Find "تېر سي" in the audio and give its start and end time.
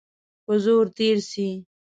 0.97-1.49